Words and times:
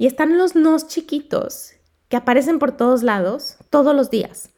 Y 0.00 0.06
están 0.06 0.38
los 0.38 0.54
nos 0.54 0.86
chiquitos 0.86 1.74
que 2.08 2.16
aparecen 2.16 2.58
por 2.58 2.72
todos 2.74 3.02
lados, 3.02 3.58
todos 3.68 3.94
los 3.94 4.10
días. 4.10 4.48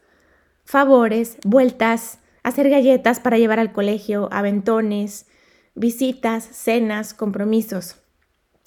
Favores, 0.64 1.36
vueltas, 1.42 2.20
hacer 2.44 2.70
galletas 2.70 3.18
para 3.18 3.38
llevar 3.38 3.58
al 3.58 3.72
colegio, 3.72 4.28
aventones, 4.30 5.26
visitas, 5.74 6.44
cenas, 6.44 7.12
compromisos. 7.12 7.96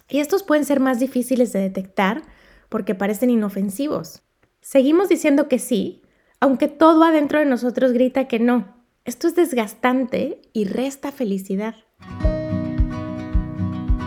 Y 0.09 0.19
estos 0.19 0.43
pueden 0.43 0.65
ser 0.65 0.81
más 0.81 0.99
difíciles 0.99 1.53
de 1.53 1.61
detectar 1.61 2.23
porque 2.67 2.93
parecen 2.93 3.29
inofensivos. 3.29 4.23
Seguimos 4.59 5.07
diciendo 5.07 5.47
que 5.47 5.59
sí, 5.59 6.01
aunque 6.41 6.67
todo 6.67 7.05
adentro 7.05 7.39
de 7.39 7.45
nosotros 7.45 7.93
grita 7.93 8.27
que 8.27 8.39
no. 8.39 8.83
Esto 9.05 9.29
es 9.29 9.35
desgastante 9.35 10.41
y 10.51 10.65
resta 10.65 11.13
felicidad. 11.13 11.75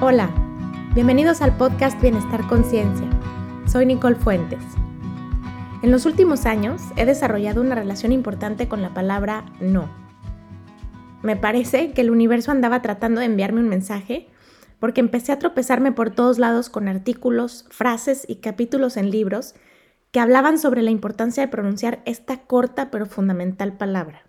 Hola, 0.03 0.48
bienvenidos 0.99 1.43
al 1.43 1.57
podcast 1.57 2.03
Bienestar 2.03 2.45
Conciencia. 2.49 3.09
Soy 3.71 3.87
Nicole 3.87 4.17
Fuentes. 4.17 4.59
En 5.85 5.93
los 5.93 6.07
últimos 6.07 6.45
años 6.45 6.83
he 6.97 7.07
desarrollado 7.07 7.61
una 7.61 7.77
relación 7.77 8.11
importante 8.11 8.67
con 8.67 8.83
la 8.83 8.93
palabra 8.95 9.47
no. 9.61 9.89
Me 11.23 11.37
parece 11.37 11.93
que 11.93 12.01
el 12.01 12.11
universo 12.11 12.51
andaba 12.51 12.83
tratando 12.83 13.21
de 13.21 13.27
enviarme 13.27 13.61
un 13.61 13.69
mensaje 13.69 14.27
porque 14.81 14.99
empecé 14.99 15.31
a 15.31 15.39
tropezarme 15.39 15.93
por 15.93 16.11
todos 16.11 16.41
lados 16.41 16.69
con 16.69 16.89
artículos, 16.89 17.67
frases 17.71 18.25
y 18.29 18.41
capítulos 18.41 18.97
en 18.97 19.13
libros 19.13 19.55
que 20.11 20.19
hablaban 20.19 20.59
sobre 20.59 20.83
la 20.83 20.91
importancia 20.91 21.45
de 21.45 21.49
pronunciar 21.49 22.03
esta 22.07 22.39
corta 22.39 22.91
pero 22.91 23.07
fundamental 23.07 23.77
palabra, 23.77 24.25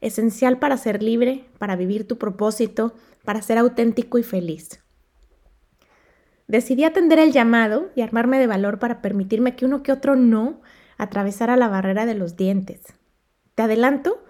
esencial 0.00 0.58
para 0.58 0.76
ser 0.76 1.04
libre, 1.04 1.44
para 1.58 1.76
vivir 1.76 2.08
tu 2.08 2.18
propósito, 2.18 2.96
para 3.24 3.42
ser 3.42 3.58
auténtico 3.58 4.18
y 4.18 4.24
feliz. 4.24 4.80
Decidí 6.50 6.82
atender 6.82 7.20
el 7.20 7.30
llamado 7.30 7.92
y 7.94 8.00
armarme 8.00 8.40
de 8.40 8.48
valor 8.48 8.80
para 8.80 9.00
permitirme 9.00 9.54
que 9.54 9.66
uno 9.66 9.84
que 9.84 9.92
otro 9.92 10.16
no 10.16 10.60
atravesara 10.98 11.56
la 11.56 11.68
barrera 11.68 12.06
de 12.06 12.16
los 12.16 12.36
dientes. 12.36 12.80
Te 13.54 13.62
adelanto 13.62 14.24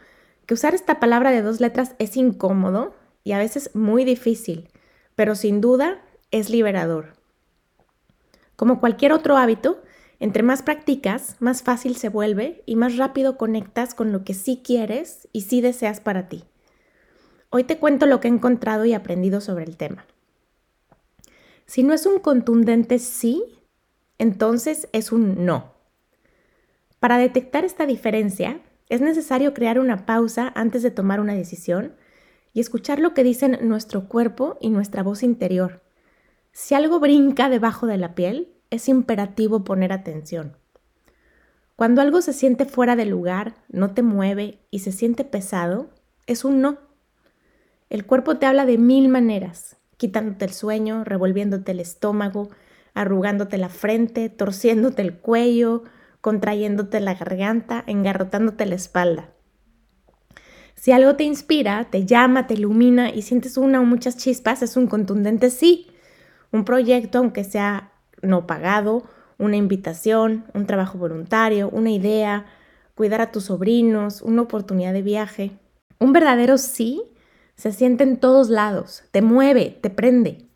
que 0.45 0.53
usar 0.53 0.75
esta 0.75 1.01
palabra 1.01 1.31
de 1.31 1.41
dos 1.41 1.61
letras 1.62 1.95
es 1.99 2.19
incómodo 2.19 2.95
y 3.25 3.33
a 3.33 3.39
veces 3.39 3.75
muy 3.75 4.05
difícil, 4.05 4.69
pero 5.15 5.35
sin 5.35 5.62
duda 5.62 6.03
es 6.31 6.51
liberador. 6.51 7.15
Como 8.55 8.81
cualquier 8.81 9.15
otro 9.15 9.39
hábito, 9.39 9.81
entre 10.19 10.43
más 10.43 10.61
practicas, 10.62 11.37
más 11.41 11.62
fácil 11.62 11.97
se 11.97 12.11
vuelve 12.11 12.62
y 12.67 12.77
más 12.77 12.99
rápido 12.99 13.39
conectas 13.39 13.95
con 13.95 14.12
lo 14.12 14.25
que 14.25 14.34
sí 14.34 14.61
quieres 14.62 15.27
y 15.33 15.41
sí 15.41 15.62
deseas 15.62 16.01
para 16.01 16.29
ti. 16.29 16.45
Hoy 17.49 17.65
te 17.65 17.79
cuento 17.79 18.05
lo 18.05 18.21
que 18.21 18.29
he 18.29 18.31
encontrado 18.31 18.84
y 18.84 18.93
aprendido 18.93 19.41
sobre 19.41 19.65
el 19.65 19.79
tema. 19.79 20.05
Si 21.71 21.85
no 21.85 21.95
es 21.95 22.05
un 22.05 22.19
contundente 22.19 22.99
sí, 22.99 23.45
entonces 24.19 24.89
es 24.93 25.13
un 25.13 25.47
no. 25.47 25.73
Para 26.99 27.17
detectar 27.17 27.65
esta 27.65 27.87
diferencia, 27.87 28.61
es 28.89 29.01
necesario 29.01 29.55
crear 29.55 29.79
una 29.79 30.05
pausa 30.05 30.51
antes 30.57 30.83
de 30.83 30.91
tomar 30.91 31.21
una 31.21 31.35
decisión 31.35 31.95
y 32.53 32.59
escuchar 32.59 32.99
lo 32.99 33.15
que 33.15 33.23
dicen 33.23 33.57
nuestro 33.62 34.09
cuerpo 34.09 34.59
y 34.61 34.71
nuestra 34.71 35.05
voz 35.05 35.23
interior. 35.23 35.81
Si 36.51 36.75
algo 36.75 36.99
brinca 36.99 37.49
debajo 37.49 37.87
de 37.87 37.99
la 37.99 38.17
piel, 38.17 38.53
es 38.71 38.89
imperativo 38.89 39.62
poner 39.62 39.93
atención. 39.93 40.57
Cuando 41.77 42.01
algo 42.01 42.21
se 42.21 42.33
siente 42.33 42.65
fuera 42.65 42.97
de 42.97 43.07
lugar, 43.07 43.55
no 43.69 43.95
te 43.95 44.03
mueve 44.03 44.59
y 44.73 44.81
se 44.81 44.91
siente 44.91 45.23
pesado, 45.23 45.91
es 46.27 46.45
un 46.45 46.62
no. 46.62 46.79
El 47.91 48.07
cuerpo 48.07 48.39
te 48.39 48.47
habla 48.47 48.67
de 48.67 48.77
mil 48.77 49.09
maneras, 49.09 49.77
quitándote 50.01 50.47
el 50.47 50.53
sueño, 50.55 51.05
revolviéndote 51.05 51.73
el 51.73 51.81
estómago, 51.81 52.48
arrugándote 52.95 53.59
la 53.59 53.69
frente, 53.69 54.31
torciéndote 54.31 55.03
el 55.03 55.19
cuello, 55.19 55.83
contrayéndote 56.23 57.01
la 57.01 57.12
garganta, 57.12 57.84
engarrotándote 57.87 58.65
la 58.65 58.77
espalda. 58.77 59.34
Si 60.75 60.91
algo 60.93 61.16
te 61.16 61.25
inspira, 61.25 61.88
te 61.91 62.06
llama, 62.06 62.47
te 62.47 62.55
ilumina 62.55 63.11
y 63.11 63.21
sientes 63.21 63.59
una 63.59 63.78
o 63.83 63.84
muchas 63.84 64.16
chispas, 64.16 64.62
es 64.62 64.78
un 64.78 64.87
contundente 64.87 65.50
sí. 65.50 65.88
Un 66.50 66.65
proyecto, 66.65 67.19
aunque 67.19 67.44
sea 67.44 67.93
no 68.22 68.47
pagado, 68.47 69.05
una 69.37 69.56
invitación, 69.56 70.47
un 70.55 70.65
trabajo 70.65 70.97
voluntario, 70.97 71.69
una 71.69 71.91
idea, 71.91 72.47
cuidar 72.94 73.21
a 73.21 73.32
tus 73.32 73.44
sobrinos, 73.44 74.22
una 74.22 74.41
oportunidad 74.41 74.94
de 74.94 75.03
viaje. 75.03 75.50
Un 75.99 76.15
verdadero 76.15 76.56
sí 76.56 77.03
se 77.60 77.72
siente 77.72 78.04
en 78.04 78.16
todos 78.16 78.48
lados, 78.48 79.04
te 79.10 79.21
mueve, 79.21 79.78
te 79.82 79.91
prende. 79.91 80.48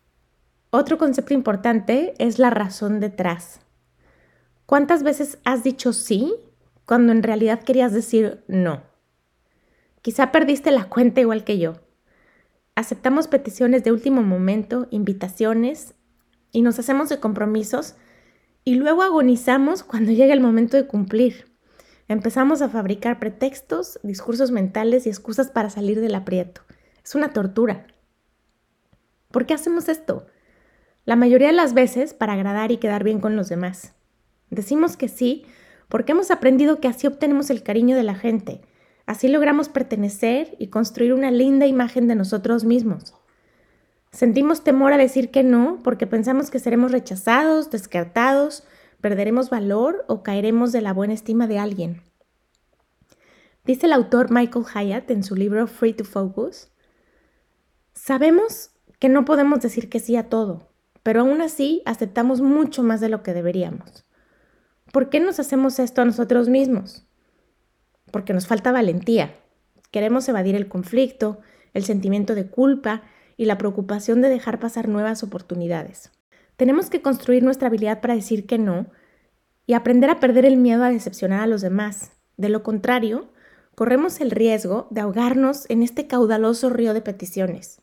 Otro 0.71 0.97
concepto 0.97 1.35
importante 1.35 2.15
es 2.17 2.39
la 2.39 2.49
razón 2.49 2.99
detrás. 2.99 3.59
¿Cuántas 4.65 5.03
veces 5.03 5.37
has 5.45 5.63
dicho 5.63 5.93
sí 5.93 6.33
cuando 6.83 7.11
en 7.11 7.21
realidad 7.21 7.61
querías 7.61 7.93
decir 7.93 8.43
no? 8.47 8.81
Quizá 10.01 10.31
perdiste 10.31 10.71
la 10.71 10.89
cuenta 10.89 11.21
igual 11.21 11.43
que 11.43 11.59
yo. 11.59 11.75
Aceptamos 12.73 13.27
peticiones 13.27 13.83
de 13.83 13.91
último 13.91 14.23
momento, 14.23 14.87
invitaciones 14.89 15.93
y 16.51 16.63
nos 16.63 16.79
hacemos 16.79 17.09
de 17.09 17.19
compromisos 17.19 17.93
y 18.63 18.75
luego 18.75 19.03
agonizamos 19.03 19.83
cuando 19.83 20.11
llega 20.11 20.33
el 20.33 20.41
momento 20.41 20.75
de 20.75 20.87
cumplir. 20.87 21.53
Empezamos 22.07 22.63
a 22.63 22.69
fabricar 22.69 23.19
pretextos, 23.19 23.99
discursos 24.01 24.49
mentales 24.49 25.05
y 25.05 25.09
excusas 25.09 25.51
para 25.51 25.69
salir 25.69 26.01
del 26.01 26.15
aprieto. 26.15 26.64
Es 27.05 27.13
una 27.13 27.33
tortura. 27.33 27.85
¿Por 29.29 29.45
qué 29.45 29.53
hacemos 29.53 29.89
esto? 29.89 30.25
La 31.05 31.15
mayoría 31.15 31.49
de 31.49 31.53
las 31.53 31.75
veces 31.75 32.15
para 32.15 32.33
agradar 32.33 32.71
y 32.71 32.77
quedar 32.77 33.03
bien 33.03 33.19
con 33.19 33.35
los 33.35 33.47
demás. 33.47 33.93
Decimos 34.49 34.97
que 34.97 35.07
sí 35.07 35.45
porque 35.87 36.13
hemos 36.13 36.31
aprendido 36.31 36.79
que 36.79 36.87
así 36.87 37.05
obtenemos 37.05 37.51
el 37.51 37.61
cariño 37.61 37.95
de 37.95 38.01
la 38.01 38.15
gente, 38.15 38.61
así 39.05 39.27
logramos 39.27 39.69
pertenecer 39.69 40.55
y 40.57 40.69
construir 40.69 41.13
una 41.13 41.29
linda 41.29 41.67
imagen 41.67 42.07
de 42.07 42.15
nosotros 42.15 42.63
mismos. 42.63 43.13
Sentimos 44.11 44.63
temor 44.63 44.91
a 44.91 44.97
decir 44.97 45.29
que 45.29 45.43
no 45.43 45.81
porque 45.83 46.07
pensamos 46.07 46.49
que 46.49 46.57
seremos 46.57 46.91
rechazados, 46.91 47.69
descartados, 47.69 48.63
perderemos 48.99 49.51
valor 49.51 50.05
o 50.07 50.23
caeremos 50.23 50.71
de 50.71 50.81
la 50.81 50.91
buena 50.91 51.13
estima 51.13 51.45
de 51.45 51.59
alguien. 51.59 52.01
Dice 53.63 53.85
el 53.85 53.93
autor 53.93 54.31
Michael 54.31 54.65
Hyatt 54.65 55.11
en 55.11 55.23
su 55.23 55.35
libro 55.35 55.67
Free 55.67 55.93
to 55.93 56.03
Focus, 56.03 56.71
Sabemos 57.95 58.71
que 58.99 59.09
no 59.09 59.25
podemos 59.25 59.61
decir 59.61 59.89
que 59.89 59.99
sí 59.99 60.15
a 60.17 60.29
todo, 60.29 60.69
pero 61.01 61.21
aún 61.21 61.41
así 61.41 61.81
aceptamos 61.85 62.41
mucho 62.41 62.83
más 62.83 62.99
de 62.99 63.09
lo 63.09 63.23
que 63.23 63.33
deberíamos. 63.33 64.05
¿Por 64.91 65.09
qué 65.09 65.19
nos 65.19 65.39
hacemos 65.39 65.79
esto 65.79 66.01
a 66.01 66.05
nosotros 66.05 66.49
mismos? 66.49 67.07
Porque 68.11 68.33
nos 68.33 68.47
falta 68.47 68.71
valentía. 68.71 69.35
Queremos 69.91 70.27
evadir 70.27 70.55
el 70.55 70.67
conflicto, 70.67 71.39
el 71.73 71.83
sentimiento 71.85 72.35
de 72.35 72.47
culpa 72.47 73.01
y 73.37 73.45
la 73.45 73.57
preocupación 73.57 74.21
de 74.21 74.29
dejar 74.29 74.59
pasar 74.59 74.87
nuevas 74.87 75.23
oportunidades. 75.23 76.11
Tenemos 76.57 76.89
que 76.89 77.01
construir 77.01 77.43
nuestra 77.43 77.69
habilidad 77.69 78.01
para 78.01 78.15
decir 78.15 78.45
que 78.45 78.57
no 78.57 78.87
y 79.65 79.73
aprender 79.73 80.09
a 80.09 80.19
perder 80.19 80.45
el 80.45 80.57
miedo 80.57 80.83
a 80.83 80.91
decepcionar 80.91 81.41
a 81.41 81.47
los 81.47 81.61
demás. 81.61 82.11
De 82.37 82.49
lo 82.49 82.61
contrario, 82.61 83.31
corremos 83.73 84.19
el 84.21 84.31
riesgo 84.31 84.87
de 84.91 85.01
ahogarnos 85.01 85.69
en 85.69 85.81
este 85.81 86.07
caudaloso 86.07 86.69
río 86.69 86.93
de 86.93 87.01
peticiones. 87.01 87.81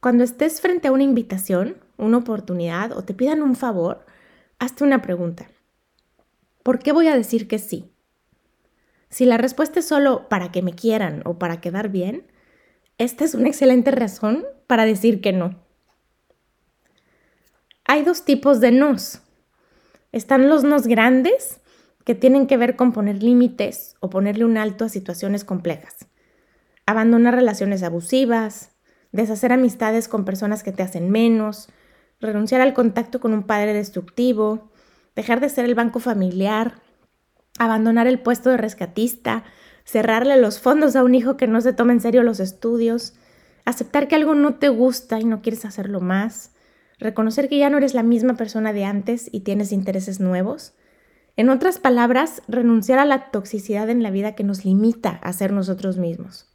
Cuando 0.00 0.22
estés 0.22 0.60
frente 0.60 0.88
a 0.88 0.92
una 0.92 1.02
invitación, 1.02 1.76
una 1.96 2.18
oportunidad 2.18 2.96
o 2.96 3.02
te 3.02 3.14
pidan 3.14 3.42
un 3.42 3.56
favor, 3.56 4.06
hazte 4.58 4.84
una 4.84 5.02
pregunta. 5.02 5.48
¿Por 6.62 6.78
qué 6.78 6.92
voy 6.92 7.08
a 7.08 7.16
decir 7.16 7.48
que 7.48 7.58
sí? 7.58 7.90
Si 9.08 9.24
la 9.24 9.38
respuesta 9.38 9.80
es 9.80 9.88
solo 9.88 10.28
para 10.28 10.52
que 10.52 10.62
me 10.62 10.72
quieran 10.72 11.22
o 11.24 11.38
para 11.38 11.60
quedar 11.60 11.88
bien, 11.88 12.30
esta 12.98 13.24
es 13.24 13.34
una 13.34 13.48
excelente 13.48 13.90
razón 13.90 14.44
para 14.66 14.84
decir 14.84 15.20
que 15.20 15.32
no. 15.32 15.56
Hay 17.84 18.04
dos 18.04 18.24
tipos 18.24 18.60
de 18.60 18.70
nos. 18.70 19.22
Están 20.12 20.48
los 20.48 20.62
nos 20.62 20.86
grandes, 20.86 21.60
que 22.04 22.14
tienen 22.14 22.46
que 22.46 22.56
ver 22.56 22.76
con 22.76 22.92
poner 22.92 23.22
límites 23.22 23.96
o 24.00 24.08
ponerle 24.10 24.44
un 24.44 24.56
alto 24.56 24.84
a 24.84 24.88
situaciones 24.88 25.44
complejas. 25.44 26.06
Abandonar 26.86 27.34
relaciones 27.34 27.82
abusivas, 27.82 28.70
deshacer 29.12 29.52
amistades 29.52 30.08
con 30.08 30.24
personas 30.24 30.62
que 30.62 30.72
te 30.72 30.82
hacen 30.82 31.10
menos, 31.10 31.68
renunciar 32.20 32.60
al 32.60 32.74
contacto 32.74 33.20
con 33.20 33.32
un 33.32 33.42
padre 33.44 33.72
destructivo, 33.74 34.70
dejar 35.14 35.40
de 35.40 35.48
ser 35.48 35.64
el 35.64 35.74
banco 35.74 36.00
familiar, 36.00 36.80
abandonar 37.58 38.06
el 38.06 38.20
puesto 38.20 38.50
de 38.50 38.56
rescatista, 38.56 39.44
cerrarle 39.84 40.40
los 40.40 40.60
fondos 40.60 40.96
a 40.96 41.02
un 41.02 41.14
hijo 41.14 41.36
que 41.36 41.46
no 41.46 41.60
se 41.60 41.72
toma 41.72 41.92
en 41.92 42.00
serio 42.00 42.22
los 42.22 42.40
estudios, 42.40 43.14
aceptar 43.64 44.08
que 44.08 44.14
algo 44.14 44.34
no 44.34 44.54
te 44.54 44.68
gusta 44.68 45.20
y 45.20 45.24
no 45.24 45.42
quieres 45.42 45.64
hacerlo 45.64 46.00
más, 46.00 46.52
reconocer 46.98 47.48
que 47.48 47.58
ya 47.58 47.70
no 47.70 47.78
eres 47.78 47.94
la 47.94 48.02
misma 48.02 48.34
persona 48.34 48.72
de 48.72 48.84
antes 48.84 49.28
y 49.32 49.40
tienes 49.40 49.72
intereses 49.72 50.20
nuevos. 50.20 50.74
En 51.36 51.50
otras 51.50 51.78
palabras, 51.78 52.42
renunciar 52.48 52.98
a 52.98 53.04
la 53.04 53.30
toxicidad 53.30 53.90
en 53.90 54.02
la 54.02 54.10
vida 54.10 54.34
que 54.34 54.44
nos 54.44 54.64
limita 54.64 55.20
a 55.22 55.32
ser 55.32 55.52
nosotros 55.52 55.96
mismos. 55.96 56.47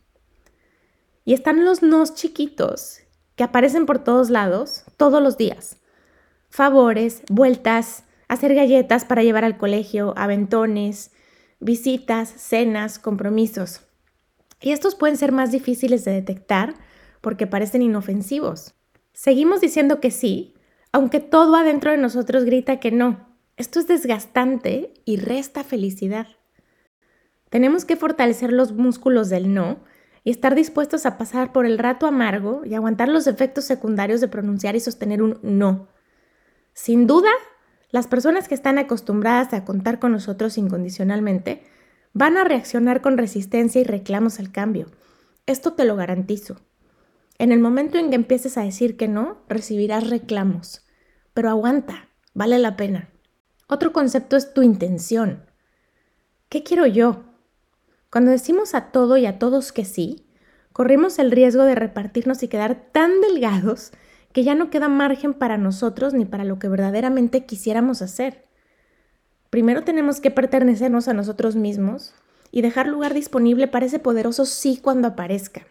Y 1.25 1.33
están 1.33 1.63
los 1.63 1.81
nos 1.81 2.15
chiquitos 2.15 2.99
que 3.35 3.43
aparecen 3.43 3.85
por 3.85 3.99
todos 3.99 4.29
lados, 4.29 4.83
todos 4.97 5.21
los 5.21 5.37
días. 5.37 5.77
favores, 6.49 7.23
vueltas, 7.29 8.03
hacer 8.27 8.53
galletas 8.53 9.05
para 9.05 9.23
llevar 9.23 9.43
al 9.43 9.57
colegio, 9.57 10.13
aventones, 10.15 11.11
visitas, 11.59 12.29
cenas, 12.29 12.99
compromisos. 12.99 13.81
Y 14.61 14.71
estos 14.71 14.93
pueden 14.93 15.17
ser 15.17 15.31
más 15.31 15.51
difíciles 15.51 16.05
de 16.05 16.11
detectar 16.11 16.75
porque 17.21 17.47
parecen 17.47 17.81
inofensivos. 17.81 18.75
Seguimos 19.13 19.61
diciendo 19.61 19.99
que 19.99 20.11
sí, 20.11 20.53
aunque 20.91 21.19
todo 21.19 21.55
adentro 21.55 21.89
de 21.89 21.97
nosotros 21.97 22.43
grita 22.43 22.79
que 22.79 22.91
no. 22.91 23.35
Esto 23.57 23.79
es 23.79 23.87
desgastante 23.87 24.93
y 25.05 25.17
resta 25.17 25.63
felicidad. 25.63 26.27
Tenemos 27.49 27.83
que 27.85 27.95
fortalecer 27.95 28.51
los 28.53 28.73
músculos 28.73 29.29
del 29.29 29.53
no 29.53 29.79
y 30.23 30.31
estar 30.31 30.55
dispuestos 30.55 31.05
a 31.05 31.17
pasar 31.17 31.51
por 31.51 31.65
el 31.65 31.77
rato 31.77 32.07
amargo 32.07 32.61
y 32.65 32.73
aguantar 32.73 33.09
los 33.09 33.27
efectos 33.27 33.65
secundarios 33.65 34.21
de 34.21 34.27
pronunciar 34.27 34.75
y 34.75 34.79
sostener 34.79 35.21
un 35.21 35.39
no. 35.41 35.87
Sin 36.73 37.07
duda, 37.07 37.29
las 37.91 38.07
personas 38.07 38.47
que 38.47 38.55
están 38.55 38.77
acostumbradas 38.77 39.53
a 39.53 39.65
contar 39.65 39.99
con 39.99 40.11
nosotros 40.11 40.57
incondicionalmente 40.57 41.63
van 42.13 42.37
a 42.37 42.43
reaccionar 42.43 43.01
con 43.01 43.17
resistencia 43.17 43.81
y 43.81 43.83
reclamos 43.83 44.39
al 44.39 44.51
cambio. 44.51 44.87
Esto 45.45 45.73
te 45.73 45.83
lo 45.83 45.95
garantizo. 45.95 46.61
En 47.37 47.51
el 47.51 47.59
momento 47.59 47.97
en 47.97 48.09
que 48.09 48.15
empieces 48.15 48.57
a 48.57 48.63
decir 48.63 48.95
que 48.95 49.07
no, 49.07 49.41
recibirás 49.49 50.09
reclamos. 50.09 50.85
Pero 51.33 51.49
aguanta, 51.49 52.09
vale 52.33 52.59
la 52.59 52.77
pena. 52.77 53.09
Otro 53.67 53.91
concepto 53.91 54.37
es 54.37 54.53
tu 54.53 54.61
intención. 54.61 55.45
¿Qué 56.49 56.63
quiero 56.63 56.85
yo? 56.85 57.32
Cuando 58.13 58.29
decimos 58.29 58.75
a 58.75 58.91
todo 58.91 59.17
y 59.17 59.25
a 59.25 59.39
todos 59.39 59.71
que 59.71 59.85
sí, 59.85 60.23
corrimos 60.71 61.17
el 61.17 61.31
riesgo 61.31 61.63
de 61.63 61.73
repartirnos 61.73 62.43
y 62.43 62.47
quedar 62.47 62.75
tan 62.91 63.21
delgados 63.21 63.91
que 64.33 64.43
ya 64.43 64.53
no 64.53 64.69
queda 64.69 64.87
margen 64.87 65.33
para 65.33 65.57
nosotros 65.57 66.13
ni 66.13 66.23
para 66.23 66.43
lo 66.43 66.59
que 66.59 66.69
verdaderamente 66.69 67.47
quisiéramos 67.47 68.03
hacer. 68.03 68.45
Primero 69.49 69.81
tenemos 69.81 70.19
que 70.19 70.29
pertenecernos 70.29 71.07
a 71.07 71.15
nosotros 71.15 71.55
mismos 71.55 72.13
y 72.51 72.61
dejar 72.61 72.85
lugar 72.85 73.15
disponible 73.15 73.67
para 73.67 73.87
ese 73.87 73.97
poderoso 73.97 74.45
sí 74.45 74.79
cuando 74.79 75.07
aparezca. 75.07 75.65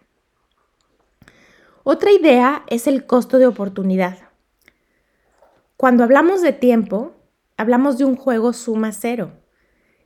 Otra 1.85 2.11
idea 2.11 2.65
es 2.67 2.89
el 2.89 3.07
costo 3.07 3.39
de 3.39 3.47
oportunidad. 3.47 4.19
Cuando 5.77 6.03
hablamos 6.03 6.43
de 6.43 6.53
tiempo, 6.53 7.13
hablamos 7.57 7.99
de 7.99 8.05
un 8.05 8.17
juego 8.17 8.53
suma 8.53 8.91
cero. 8.91 9.31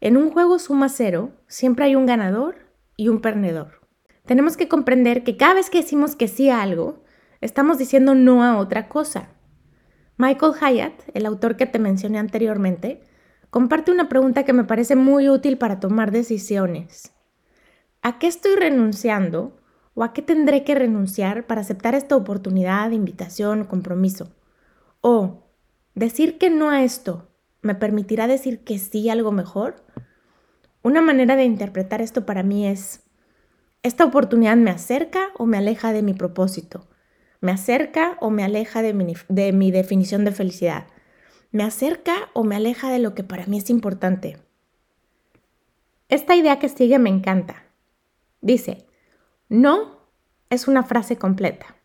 En 0.01 0.17
un 0.17 0.31
juego 0.31 0.59
suma 0.59 0.89
cero, 0.89 1.31
siempre 1.47 1.87
hay 1.87 1.97
un 1.97 2.07
ganador 2.07 2.57
y 2.97 3.09
un 3.09 3.21
perdedor. 3.21 3.81
Tenemos 4.27 4.57
que 4.57 4.69
comprender 4.69 5.25
que 5.25 5.37
cada 5.37 5.55
vez 5.55 5.71
que 5.71 5.81
decimos 5.81 6.17
que 6.17 6.29
sí 6.29 6.51
a 6.51 6.61
algo, 6.61 7.05
estamos 7.41 7.79
diciendo 7.79 8.15
no 8.15 8.43
a 8.43 8.59
otra 8.59 8.89
cosa. 8.89 9.31
Michael 10.19 10.55
Hyatt, 10.61 11.03
el 11.15 11.27
autor 11.27 11.57
que 11.57 11.67
te 11.67 11.79
mencioné 11.79 12.19
anteriormente, 12.19 13.03
comparte 13.51 13.93
una 13.93 14.09
pregunta 14.09 14.45
que 14.45 14.53
me 14.53 14.65
parece 14.65 14.97
muy 14.97 15.29
útil 15.29 15.59
para 15.59 15.81
tomar 15.81 16.11
decisiones. 16.11 17.13
¿A 18.03 18.19
qué 18.19 18.27
estoy 18.27 18.57
renunciando 18.57 19.57
o 19.95 20.05
a 20.05 20.13
qué 20.13 20.23
tendré 20.23 20.65
que 20.65 20.75
renunciar 20.75 21.47
para 21.47 21.63
aceptar 21.63 21.95
esta 21.95 22.17
oportunidad, 22.17 22.91
invitación 22.91 23.63
o 23.63 23.69
compromiso? 23.69 24.35
O 25.01 25.51
decir 25.95 26.37
que 26.39 26.51
no 26.51 26.71
a 26.71 26.83
esto 26.83 27.31
me 27.67 27.75
permitirá 27.75 28.27
decir 28.27 28.61
que 28.61 28.79
sí 28.79 29.11
algo 29.11 29.33
mejor? 29.33 29.85
Una 30.83 31.03
manera 31.03 31.37
de 31.37 31.45
interpretar 31.45 32.01
esto 32.01 32.25
para 32.25 32.43
mí 32.43 32.67
es, 32.67 33.03
¿esta 33.83 34.05
oportunidad 34.05 34.57
me 34.57 34.71
acerca 34.71 35.29
o 35.37 35.45
me 35.45 35.59
aleja 35.59 35.93
de 35.93 36.03
mi 36.03 36.15
propósito? 36.15 36.89
¿Me 37.41 37.53
acerca 37.53 38.17
o 38.21 38.31
me 38.31 38.45
aleja 38.45 38.81
de 38.83 38.95
mi, 38.95 39.15
de 39.29 39.53
mi 39.53 39.71
definición 39.71 40.25
de 40.25 40.33
felicidad? 40.33 40.87
¿Me 41.51 41.65
acerca 41.65 42.31
o 42.33 42.45
me 42.45 42.57
aleja 42.57 42.91
de 42.91 43.01
lo 43.01 43.15
que 43.15 43.25
para 43.25 43.47
mí 43.47 43.59
es 43.59 43.69
importante? 43.69 44.39
Esta 46.09 46.37
idea 46.37 46.59
que 46.59 46.69
sigue 46.69 46.99
me 46.99 47.11
encanta. 47.11 47.65
Dice, 48.41 48.87
no 49.49 50.01
es 50.51 50.69
una 50.69 50.85
frase 50.85 51.17
completa. 51.17 51.77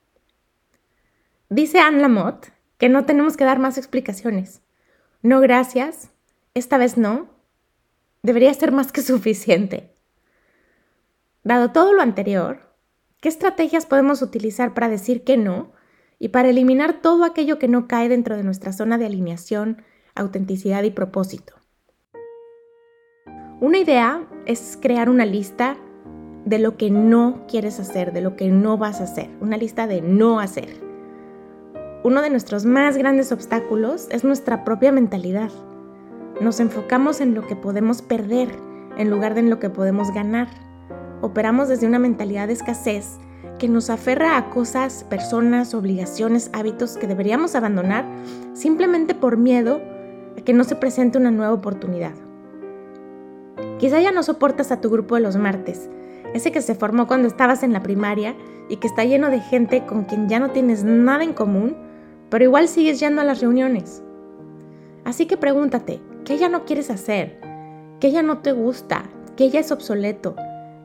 Dice 1.50 1.80
Anne 1.80 2.02
Lamott 2.02 2.48
que 2.78 2.88
no 2.88 3.06
tenemos 3.06 3.36
que 3.36 3.44
dar 3.44 3.60
más 3.60 3.78
explicaciones. 3.78 4.62
No 5.24 5.40
gracias, 5.40 6.10
esta 6.56 6.78
vez 6.78 6.98
no, 6.98 7.30
debería 8.24 8.54
ser 8.54 8.72
más 8.72 8.92
que 8.92 9.02
suficiente. 9.04 9.96
Dado 11.44 11.72
todo 11.72 11.94
lo 11.94 12.02
anterior, 12.02 12.74
¿qué 13.20 13.30
estrategias 13.30 13.86
podemos 13.86 14.22
utilizar 14.22 14.74
para 14.74 14.90
decir 14.90 15.24
que 15.24 15.38
no 15.38 15.74
y 16.20 16.30
para 16.30 16.50
eliminar 16.50 17.02
todo 17.02 17.24
aquello 17.24 17.60
que 17.60 17.68
no 17.68 17.88
cae 17.88 18.10
dentro 18.10 18.38
de 18.38 18.44
nuestra 18.44 18.74
zona 18.74 18.98
de 18.98 19.06
alineación, 19.06 19.84
autenticidad 20.16 20.84
y 20.84 20.92
propósito? 20.92 21.56
Una 23.60 23.78
idea 23.78 24.28
es 24.48 24.78
crear 24.82 25.08
una 25.08 25.26
lista 25.26 25.78
de 26.46 26.58
lo 26.58 26.78
que 26.78 26.90
no 26.90 27.46
quieres 27.48 27.80
hacer, 27.80 28.12
de 28.12 28.22
lo 28.22 28.36
que 28.36 28.48
no 28.48 28.78
vas 28.78 29.02
a 29.02 29.04
hacer, 29.04 29.30
una 29.40 29.58
lista 29.58 29.86
de 29.86 30.02
no 30.02 30.40
hacer. 30.40 30.91
Uno 32.04 32.24
de 32.24 32.32
nuestros 32.32 32.66
más 32.66 32.98
grandes 32.98 33.32
obstáculos 33.32 34.08
es 34.10 34.24
nuestra 34.24 34.64
propia 34.64 34.92
mentalidad. 34.92 35.52
Nos 36.40 36.60
enfocamos 36.60 37.22
en 37.22 37.36
lo 37.36 37.46
que 37.46 37.56
podemos 37.56 38.02
perder 38.02 38.50
en 38.98 39.12
lugar 39.12 39.36
de 39.36 39.42
en 39.42 39.52
lo 39.52 39.60
que 39.60 39.70
podemos 39.70 40.12
ganar. 40.12 40.48
Operamos 41.22 41.70
desde 41.70 41.86
una 41.86 42.00
mentalidad 42.00 42.48
de 42.48 42.54
escasez 42.54 43.20
que 43.60 43.70
nos 43.70 43.92
aferra 43.92 44.36
a 44.36 44.50
cosas, 44.50 45.04
personas, 45.04 45.76
obligaciones, 45.76 46.50
hábitos 46.54 46.98
que 46.98 47.06
deberíamos 47.06 47.54
abandonar 47.54 48.04
simplemente 48.54 49.14
por 49.14 49.38
miedo 49.38 49.80
a 50.36 50.42
que 50.42 50.54
no 50.54 50.64
se 50.64 50.76
presente 50.76 51.20
una 51.20 51.30
nueva 51.30 51.54
oportunidad. 51.54 52.14
Quizá 53.78 54.02
ya 54.02 54.12
no 54.12 54.24
soportas 54.24 54.72
a 54.72 54.82
tu 54.82 54.90
grupo 54.90 55.14
de 55.14 55.22
los 55.22 55.36
martes, 55.38 55.88
ese 56.34 56.52
que 56.52 56.64
se 56.64 56.74
formó 56.74 57.06
cuando 57.06 57.28
estabas 57.28 57.62
en 57.62 57.74
la 57.74 57.84
primaria 57.84 58.36
y 58.70 58.78
que 58.78 58.88
está 58.88 59.04
lleno 59.04 59.30
de 59.30 59.40
gente 59.40 59.86
con 59.86 60.06
quien 60.06 60.30
ya 60.30 60.40
no 60.40 60.50
tienes 60.50 60.84
nada 60.84 61.24
en 61.24 61.34
común 61.34 61.91
pero 62.32 62.46
igual 62.46 62.70
sigues 62.70 63.00
yendo 63.02 63.22
a 63.22 63.26
las 63.26 63.42
reuniones. 63.42 64.02
Así 65.04 65.26
que 65.26 65.36
pregúntate, 65.36 66.00
¿qué 66.24 66.38
ya 66.38 66.48
no 66.48 66.64
quieres 66.64 66.90
hacer? 66.90 67.38
¿Qué 68.00 68.10
ya 68.10 68.24
no 68.24 68.38
te 68.38 68.54
gusta? 68.54 69.04
¿Qué 69.36 69.50
ya 69.50 69.60
es 69.60 69.72
obsoleto? 69.72 70.36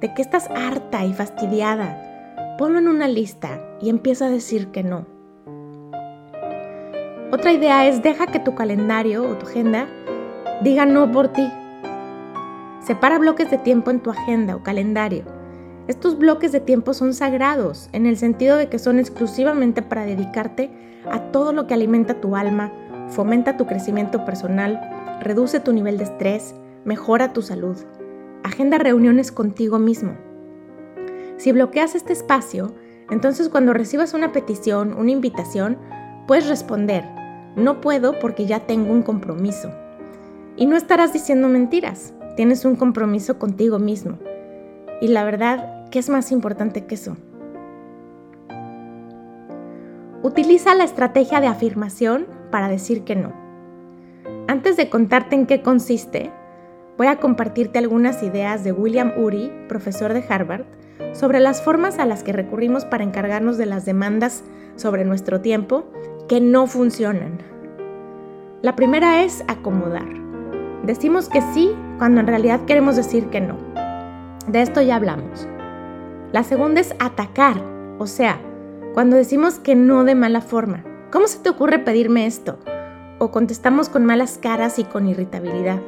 ¿De 0.01 0.13
qué 0.13 0.23
estás 0.23 0.51
harta 0.51 1.05
y 1.05 1.15
fastidiada? 1.15 2.57
Ponlo 2.59 2.81
en 2.81 2.89
una 2.89 3.07
lista 3.07 3.61
y 3.81 3.91
empieza 3.91 4.27
a 4.27 4.31
decir 4.31 4.69
que 4.69 4.83
no. 4.83 5.07
Otra 7.31 7.53
idea 7.53 7.87
es 7.87 8.03
deja 8.03 8.27
que 8.27 8.41
tu 8.41 8.57
calendario 8.57 9.23
o 9.23 9.37
tu 9.37 9.47
agenda 9.47 9.87
diga 10.63 10.85
no 10.85 11.13
por 11.13 11.29
ti. 11.29 11.49
Separa 12.81 13.19
bloques 13.19 13.53
de 13.53 13.59
tiempo 13.59 13.93
en 13.93 14.01
tu 14.01 14.11
agenda 14.11 14.57
o 14.57 14.65
calendario. 14.65 15.36
Estos 15.89 16.19
bloques 16.19 16.51
de 16.51 16.59
tiempo 16.59 16.95
son 16.95 17.15
sagrados 17.15 17.89
en 17.93 18.07
el 18.07 18.17
sentido 18.17 18.57
de 18.57 18.69
que 18.69 18.81
son 18.81 18.99
exclusivamente 18.99 19.83
para 19.83 20.05
dedicarte 20.05 20.71
a 21.09 21.31
todo 21.31 21.53
lo 21.53 21.69
que 21.69 21.75
alimenta 21.75 22.21
tu 22.21 22.35
alma, 22.35 22.73
fomenta 23.09 23.57
tu 23.57 23.67
crecimiento 23.67 24.25
personal, 24.25 24.81
reduce 25.21 25.61
tu 25.61 25.73
nivel 25.73 25.97
de 25.97 26.05
estrés, 26.05 26.57
mejora 26.85 27.33
tu 27.33 27.41
salud. 27.41 27.77
Agenda 28.43 28.79
reuniones 28.79 29.31
contigo 29.31 29.79
mismo. 29.79 30.17
Si 31.37 31.53
bloqueas 31.53 31.95
este 31.95 32.13
espacio, 32.13 32.75
entonces 33.09 33.49
cuando 33.49 33.73
recibas 33.73 34.13
una 34.13 34.33
petición, 34.33 34.93
una 34.93 35.13
invitación, 35.13 35.79
puedes 36.27 36.49
responder, 36.49 37.05
no 37.55 37.81
puedo 37.81 38.19
porque 38.19 38.47
ya 38.47 38.67
tengo 38.67 38.93
un 38.93 39.03
compromiso. 39.03 39.71
Y 40.57 40.67
no 40.67 40.77
estarás 40.77 41.13
diciendo 41.13 41.49
mentiras, 41.49 42.13
tienes 42.35 42.65
un 42.65 42.75
compromiso 42.75 43.39
contigo 43.39 43.79
mismo. 43.79 44.19
Y 45.01 45.09
la 45.09 45.25
verdad, 45.25 45.76
¿qué 45.97 46.01
es 46.01 46.11
más 46.11 46.31
importante 46.31 46.85
que 46.85 46.95
eso? 46.95 47.17
Utiliza 50.23 50.75
la 50.75 50.85
estrategia 50.85 51.41
de 51.41 51.47
afirmación 51.47 52.27
para 52.51 52.69
decir 52.69 53.03
que 53.05 53.17
no. 53.17 53.33
Antes 54.47 54.77
de 54.77 54.91
contarte 54.91 55.37
en 55.37 55.47
qué 55.47 55.63
consiste, 55.63 56.31
voy 56.99 57.07
a 57.07 57.17
compartirte 57.17 57.79
algunas 57.79 58.23
ideas 58.23 58.63
de 58.63 58.73
William 58.73 59.15
Ury, 59.17 59.51
profesor 59.71 60.13
de 60.13 60.23
Harvard, 60.29 60.67
sobre 61.15 61.41
las 61.41 61.63
formas 61.63 61.99
a 61.99 62.05
las 62.05 62.23
que 62.23 62.35
recurrimos 62.35 62.85
para 62.85 63.03
encargarnos 63.03 63.57
de 63.57 63.65
las 63.65 63.87
demandas 63.87 64.45
sobre 64.75 65.07
nuestro 65.07 65.41
tiempo 65.41 65.87
que 66.29 66.43
no 66.43 66.67
funcionan. 66.67 67.39
La 68.61 68.77
primera 68.77 69.23
es 69.25 69.43
acomodar. 69.49 70.09
Decimos 70.85 71.31
que 71.31 71.41
sí 71.55 71.71
cuando 71.97 72.21
en 72.21 72.27
realidad 72.27 72.67
queremos 72.67 72.97
decir 72.97 73.31
que 73.31 73.41
no. 73.41 73.57
De 74.47 74.61
esto 74.61 74.83
ya 74.83 74.97
hablamos. 74.97 75.49
La 76.37 76.43
segunda 76.43 76.83
es 76.83 76.95
atacar, 76.99 77.63
o 77.99 78.07
sea, 78.07 78.39
cuando 78.93 79.17
decimos 79.17 79.59
que 79.59 79.75
no 79.75 80.05
de 80.05 80.15
mala 80.15 80.43
forma. 80.43 80.85
¿Cómo 81.11 81.29
se 81.29 81.39
te 81.39 81.49
ocurre 81.49 81.79
pedirme 81.79 82.27
esto? 82.27 82.59
O 83.19 83.31
contestamos 83.31 83.89
con 83.89 84.05
malas 84.05 84.37
caras 84.37 84.79
y 84.79 84.85
con 84.85 85.07
irritabilidad. 85.07 85.81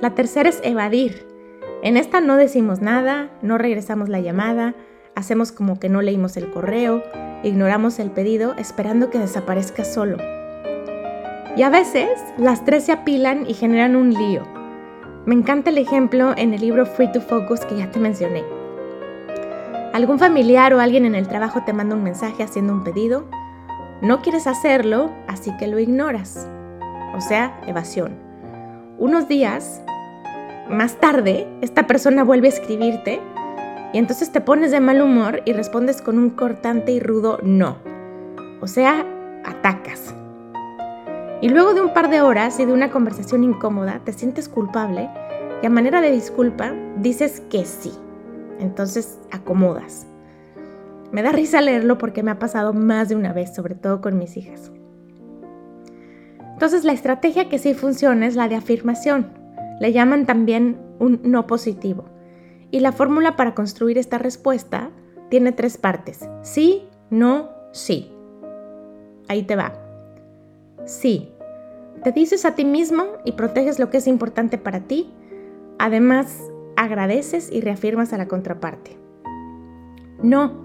La 0.00 0.14
tercera 0.14 0.48
es 0.48 0.60
evadir. 0.62 1.26
En 1.82 1.96
esta 1.96 2.20
no 2.20 2.36
decimos 2.36 2.80
nada, 2.80 3.28
no 3.42 3.58
regresamos 3.58 4.08
la 4.08 4.20
llamada, 4.20 4.76
hacemos 5.16 5.50
como 5.50 5.80
que 5.80 5.88
no 5.88 6.00
leímos 6.00 6.36
el 6.36 6.52
correo, 6.52 7.02
ignoramos 7.42 7.98
el 7.98 8.12
pedido 8.12 8.54
esperando 8.56 9.10
que 9.10 9.18
desaparezca 9.18 9.84
solo. 9.84 10.16
Y 11.56 11.62
a 11.62 11.70
veces 11.70 12.08
las 12.38 12.64
tres 12.64 12.84
se 12.84 12.92
apilan 12.92 13.50
y 13.50 13.54
generan 13.54 13.96
un 13.96 14.14
lío. 14.14 14.46
Me 15.26 15.34
encanta 15.34 15.70
el 15.70 15.78
ejemplo 15.78 16.34
en 16.36 16.54
el 16.54 16.60
libro 16.60 16.86
Free 16.86 17.10
to 17.10 17.20
Focus 17.20 17.64
que 17.64 17.78
ya 17.78 17.90
te 17.90 17.98
mencioné. 17.98 18.63
Algún 19.94 20.18
familiar 20.18 20.74
o 20.74 20.80
alguien 20.80 21.04
en 21.04 21.14
el 21.14 21.28
trabajo 21.28 21.62
te 21.64 21.72
manda 21.72 21.94
un 21.94 22.02
mensaje 22.02 22.42
haciendo 22.42 22.72
un 22.72 22.82
pedido. 22.82 23.26
No 24.02 24.22
quieres 24.22 24.48
hacerlo, 24.48 25.12
así 25.28 25.56
que 25.56 25.68
lo 25.68 25.78
ignoras. 25.78 26.48
O 27.16 27.20
sea, 27.20 27.60
evasión. 27.68 28.16
Unos 28.98 29.28
días 29.28 29.84
más 30.68 30.96
tarde, 30.96 31.46
esta 31.60 31.86
persona 31.86 32.24
vuelve 32.24 32.48
a 32.48 32.50
escribirte 32.50 33.20
y 33.92 33.98
entonces 33.98 34.32
te 34.32 34.40
pones 34.40 34.72
de 34.72 34.80
mal 34.80 35.00
humor 35.00 35.42
y 35.44 35.52
respondes 35.52 36.02
con 36.02 36.18
un 36.18 36.30
cortante 36.30 36.90
y 36.90 36.98
rudo 36.98 37.38
no. 37.44 37.76
O 38.60 38.66
sea, 38.66 39.06
atacas. 39.44 40.12
Y 41.40 41.50
luego 41.50 41.72
de 41.72 41.82
un 41.82 41.94
par 41.94 42.10
de 42.10 42.20
horas 42.20 42.58
y 42.58 42.64
de 42.64 42.72
una 42.72 42.90
conversación 42.90 43.44
incómoda, 43.44 44.00
te 44.04 44.12
sientes 44.12 44.48
culpable 44.48 45.08
y 45.62 45.66
a 45.66 45.70
manera 45.70 46.00
de 46.00 46.10
disculpa 46.10 46.72
dices 46.96 47.42
que 47.48 47.64
sí. 47.64 47.92
Entonces 48.60 49.18
acomodas. 49.30 50.06
Me 51.12 51.22
da 51.22 51.32
risa 51.32 51.60
leerlo 51.60 51.98
porque 51.98 52.22
me 52.22 52.30
ha 52.30 52.38
pasado 52.38 52.72
más 52.72 53.08
de 53.08 53.16
una 53.16 53.32
vez, 53.32 53.54
sobre 53.54 53.74
todo 53.74 54.00
con 54.00 54.18
mis 54.18 54.36
hijas. 54.36 54.72
Entonces 56.54 56.84
la 56.84 56.92
estrategia 56.92 57.48
que 57.48 57.58
sí 57.58 57.74
funciona 57.74 58.26
es 58.26 58.36
la 58.36 58.48
de 58.48 58.56
afirmación. 58.56 59.28
Le 59.80 59.92
llaman 59.92 60.26
también 60.26 60.78
un 60.98 61.20
no 61.22 61.46
positivo. 61.46 62.04
Y 62.70 62.80
la 62.80 62.92
fórmula 62.92 63.36
para 63.36 63.54
construir 63.54 63.98
esta 63.98 64.18
respuesta 64.18 64.90
tiene 65.30 65.52
tres 65.52 65.78
partes. 65.78 66.28
Sí, 66.42 66.88
no, 67.10 67.50
sí. 67.72 68.10
Ahí 69.28 69.44
te 69.44 69.56
va. 69.56 69.74
Sí. 70.84 71.30
Te 72.02 72.12
dices 72.12 72.44
a 72.44 72.54
ti 72.54 72.64
mismo 72.64 73.04
y 73.24 73.32
proteges 73.32 73.78
lo 73.78 73.90
que 73.90 73.98
es 73.98 74.06
importante 74.06 74.58
para 74.58 74.80
ti. 74.80 75.12
Además, 75.78 76.40
agradeces 76.76 77.50
y 77.50 77.60
reafirmas 77.60 78.12
a 78.12 78.18
la 78.18 78.28
contraparte. 78.28 78.98
No, 80.22 80.64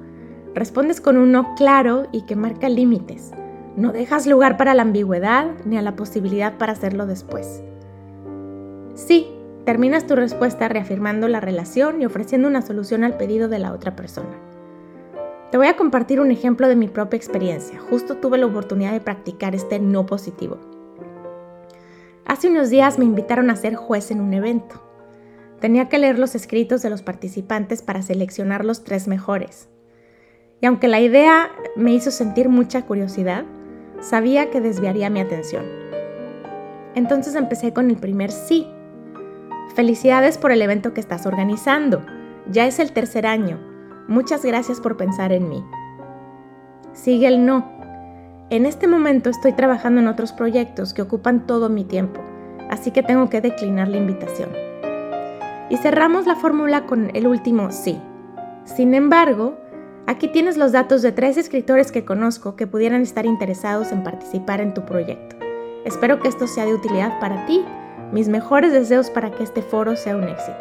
respondes 0.54 1.02
con 1.02 1.18
un 1.18 1.32
no 1.32 1.56
claro 1.56 2.08
y 2.12 2.22
que 2.22 2.36
marca 2.36 2.70
límites. 2.70 3.32
No 3.76 3.92
dejas 3.92 4.28
lugar 4.28 4.58
para 4.58 4.74
la 4.74 4.82
ambigüedad 4.82 5.52
ni 5.66 5.78
a 5.78 5.82
la 5.82 5.96
posibilidad 5.96 6.58
para 6.58 6.74
hacerlo 6.74 7.06
después. 7.06 7.62
Sí, 8.96 9.28
terminas 9.66 10.08
tu 10.08 10.16
respuesta 10.16 10.68
reafirmando 10.68 11.28
la 11.28 11.40
relación 11.40 12.02
y 12.02 12.06
ofreciendo 12.06 12.48
una 12.48 12.62
solución 12.62 13.04
al 13.04 13.18
pedido 13.18 13.48
de 13.48 13.60
la 13.60 13.74
otra 13.74 13.96
persona. 13.96 14.38
Te 15.52 15.58
voy 15.58 15.68
a 15.68 15.78
compartir 15.78 16.20
un 16.20 16.32
ejemplo 16.32 16.68
de 16.68 16.76
mi 16.76 16.88
propia 16.88 17.18
experiencia. 17.18 17.80
Justo 17.80 18.18
tuve 18.18 18.38
la 18.38 18.46
oportunidad 18.46 18.92
de 18.92 19.02
practicar 19.02 19.56
este 19.56 19.80
no 19.80 20.06
positivo. 20.06 20.58
Hace 22.26 22.50
unos 22.50 22.70
días 22.70 23.00
me 23.00 23.06
invitaron 23.06 23.50
a 23.50 23.56
ser 23.56 23.76
juez 23.76 24.12
en 24.12 24.22
un 24.22 24.34
evento. 24.34 24.89
Tenía 25.60 25.90
que 25.90 25.98
leer 25.98 26.20
los 26.20 26.36
escritos 26.36 26.82
de 26.82 26.90
los 26.90 27.02
participantes 27.02 27.82
para 27.82 28.02
seleccionar 28.02 28.64
los 28.64 28.84
tres 28.84 29.08
mejores. 29.08 29.68
Y 30.62 30.66
aunque 30.66 30.88
la 30.88 31.00
idea 31.00 31.50
me 31.76 31.94
hizo 31.94 32.12
sentir 32.12 32.50
mucha 32.50 32.86
curiosidad, 32.86 33.46
sabía 34.02 34.50
que 34.50 34.62
desviaría 34.62 35.10
mi 35.10 35.20
atención. 35.20 35.66
Entonces 36.96 37.36
empecé 37.36 37.74
con 37.74 37.90
el 37.90 37.98
primer 37.98 38.32
sí. 38.32 38.68
Felicidades 39.76 40.38
por 40.38 40.52
el 40.52 40.62
evento 40.62 40.94
que 40.94 41.02
estás 41.02 41.26
organizando. 41.26 42.06
Ya 42.50 42.66
es 42.66 42.80
el 42.80 42.92
tercer 42.92 43.28
año. 43.28 43.60
Muchas 44.08 44.44
gracias 44.44 44.80
por 44.80 44.98
pensar 44.98 45.32
en 45.32 45.50
mí. 45.50 45.64
Sigue 46.94 47.28
el 47.28 47.46
no. 47.46 47.72
En 48.50 48.66
este 48.66 48.88
momento 48.88 49.30
estoy 49.30 49.54
trabajando 49.54 50.02
en 50.02 50.08
otros 50.08 50.34
proyectos 50.34 50.94
que 50.94 51.04
ocupan 51.04 51.46
todo 51.46 51.70
mi 51.70 51.84
tiempo, 51.84 52.20
así 52.72 52.90
que 52.90 53.04
tengo 53.04 53.30
que 53.30 53.42
declinar 53.42 53.88
la 53.88 53.98
invitación. 53.98 54.69
Y 55.70 55.78
cerramos 55.78 56.26
la 56.26 56.36
fórmula 56.36 56.86
con 56.86 57.16
el 57.16 57.28
último 57.28 57.72
sí. 57.72 58.02
Sin 58.66 58.94
embargo, 58.94 59.58
aquí 60.08 60.28
tienes 60.28 60.58
los 60.58 60.72
datos 60.72 61.02
de 61.02 61.12
tres 61.12 61.38
escritores 61.38 61.92
que 61.92 62.06
conozco 62.06 62.56
que 62.56 62.68
pudieran 62.68 63.02
estar 63.02 63.26
interesados 63.26 63.92
en 63.92 64.04
participar 64.04 64.62
en 64.62 64.74
tu 64.74 64.86
proyecto. 64.86 65.36
Espero 65.86 66.20
que 66.20 66.28
esto 66.28 66.48
sea 66.48 66.66
de 66.66 66.74
utilidad 66.74 67.20
para 67.20 67.46
ti. 67.46 67.64
Mis 68.12 68.28
mejores 68.28 68.72
deseos 68.72 69.10
para 69.10 69.32
que 69.32 69.44
este 69.44 69.62
foro 69.62 69.96
sea 69.96 70.16
un 70.16 70.24
éxito. 70.24 70.58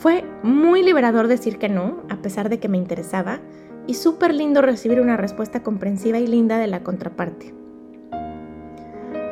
Fue 0.00 0.24
muy 0.44 0.84
liberador 0.84 1.26
decir 1.26 1.58
que 1.58 1.68
no, 1.68 1.98
a 2.08 2.16
pesar 2.16 2.48
de 2.48 2.60
que 2.60 2.68
me 2.68 2.78
interesaba, 2.78 3.40
y 3.88 3.94
súper 3.94 4.32
lindo 4.32 4.62
recibir 4.62 5.00
una 5.00 5.16
respuesta 5.16 5.62
comprensiva 5.62 6.18
y 6.18 6.26
linda 6.26 6.58
de 6.58 6.68
la 6.68 6.84
contraparte. 6.84 7.54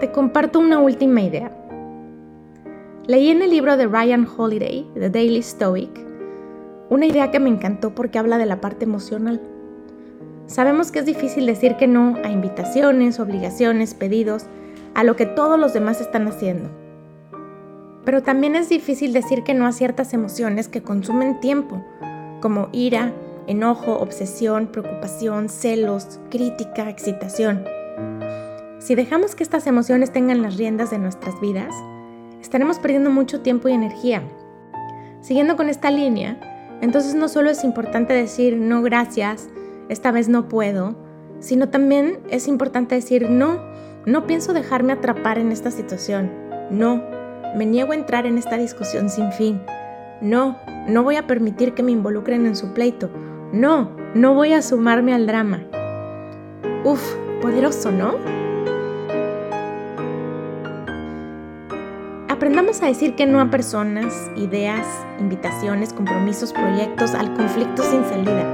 Te 0.00 0.11
comparto 0.11 0.58
una 0.58 0.78
última 0.78 1.20
idea. 1.20 1.52
Leí 3.06 3.30
en 3.30 3.40
el 3.40 3.50
libro 3.50 3.76
de 3.76 3.86
Ryan 3.86 4.26
Holiday, 4.36 4.84
The 4.94 5.10
Daily 5.10 5.40
Stoic, 5.40 5.90
una 6.88 7.06
idea 7.06 7.30
que 7.30 7.38
me 7.38 7.48
encantó 7.48 7.94
porque 7.94 8.18
habla 8.18 8.36
de 8.36 8.46
la 8.46 8.60
parte 8.60 8.84
emocional. 8.84 9.40
Sabemos 10.48 10.90
que 10.90 10.98
es 10.98 11.06
difícil 11.06 11.46
decir 11.46 11.76
que 11.76 11.86
no 11.86 12.16
a 12.25 12.30
invitaciones, 12.30 13.20
obligaciones, 13.20 13.94
pedidos, 13.94 14.46
a 14.94 15.04
lo 15.04 15.14
que 15.14 15.25
todos 15.25 15.56
los 15.56 15.72
demás 15.72 16.00
están 16.00 16.26
haciendo. 16.26 16.68
Pero 18.04 18.25
también 18.25 18.56
es 18.56 18.68
difícil 18.68 19.12
decir 19.12 19.44
que 19.44 19.54
no 19.54 19.68
a 19.68 19.72
ciertas 19.72 20.12
emociones 20.12 20.66
que 20.66 20.82
consumen 20.82 21.38
tiempo, 21.38 21.84
como 22.40 22.70
ira, 22.72 23.12
enojo, 23.46 24.00
obsesión, 24.00 24.66
preocupación, 24.66 25.48
celos, 25.48 26.18
crítica, 26.28 26.90
excitación. 26.90 27.66
Si 28.80 28.96
dejamos 28.96 29.36
que 29.36 29.44
estas 29.44 29.68
emociones 29.68 30.12
tengan 30.12 30.42
las 30.42 30.56
riendas 30.56 30.90
de 30.90 30.98
nuestras 30.98 31.40
vidas, 31.40 31.72
estaremos 32.56 32.78
perdiendo 32.78 33.10
mucho 33.10 33.42
tiempo 33.42 33.68
y 33.68 33.72
energía. 33.72 34.22
Siguiendo 35.20 35.56
con 35.56 35.68
esta 35.68 35.90
línea, 35.90 36.40
entonces 36.80 37.14
no 37.14 37.28
solo 37.28 37.50
es 37.50 37.64
importante 37.64 38.14
decir 38.14 38.56
no 38.56 38.80
gracias, 38.80 39.50
esta 39.90 40.10
vez 40.10 40.30
no 40.30 40.48
puedo, 40.48 40.96
sino 41.38 41.68
también 41.68 42.18
es 42.30 42.48
importante 42.48 42.94
decir 42.94 43.28
no, 43.28 43.60
no 44.06 44.26
pienso 44.26 44.54
dejarme 44.54 44.94
atrapar 44.94 45.36
en 45.36 45.52
esta 45.52 45.70
situación, 45.70 46.32
no, 46.70 47.02
me 47.54 47.66
niego 47.66 47.92
a 47.92 47.96
entrar 47.96 48.25
en 48.25 48.38
esta 48.38 48.56
discusión 48.56 49.10
sin 49.10 49.32
fin, 49.32 49.60
no, 50.22 50.56
no 50.88 51.02
voy 51.02 51.16
a 51.16 51.26
permitir 51.26 51.75
que 51.75 51.82
me 51.82 51.92
involucren 51.92 52.46
en 52.46 52.56
su 52.56 52.72
pleito, 52.72 53.10
no, 53.52 53.90
no 54.14 54.32
voy 54.32 54.54
a 54.54 54.62
sumarme 54.62 55.12
al 55.12 55.26
drama. 55.26 55.62
Uf, 56.84 57.16
poderoso, 57.42 57.92
¿no? 57.92 58.14
Aprendamos 62.37 62.83
a 62.83 62.87
decir 62.87 63.14
que 63.14 63.25
no 63.25 63.40
a 63.40 63.50
personas, 63.50 64.31
ideas, 64.37 64.87
invitaciones, 65.19 65.95
compromisos, 65.95 66.52
proyectos, 66.52 67.14
al 67.14 67.33
conflicto 67.33 67.83
sin 67.83 68.05
salida. 68.05 68.45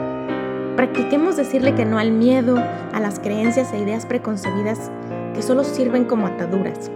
Practiquemos 0.76 1.36
decirle 1.36 1.74
que 1.74 1.84
no 1.84 1.98
al 1.98 2.12
miedo, 2.12 2.58
a 2.58 3.00
las 3.00 3.18
creencias 3.18 3.72
e 3.72 3.80
ideas 3.80 4.06
preconcebidas 4.06 4.92
que 5.34 5.42
solo 5.42 5.64
sirven 5.64 6.04
como 6.04 6.28
ataduras. 6.28 6.92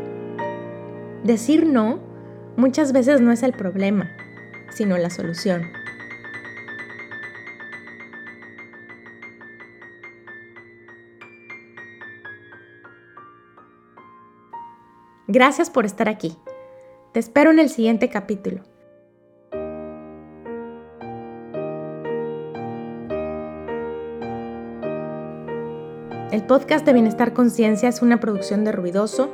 Decir 1.25 1.66
no 1.66 1.99
muchas 2.57 2.93
veces 2.93 3.21
no 3.21 3.33
es 3.33 3.43
el 3.43 3.52
problema, 3.52 4.09
sino 4.71 4.97
la 4.97 5.11
solución. 5.11 5.62
Gracias 15.26 15.69
por 15.69 15.85
estar 15.85 16.09
aquí. 16.09 16.38
Te 17.16 17.20
espero 17.20 17.50
en 17.50 17.58
el 17.58 17.70
siguiente 17.70 18.11
capítulo. 18.11 18.61
El 26.30 26.44
podcast 26.46 26.85
de 26.85 26.92
Bienestar 26.92 27.32
Conciencia 27.32 27.88
es 27.88 28.02
una 28.02 28.20
producción 28.20 28.64
de 28.64 28.73
ruidoso.mx. 28.73 29.32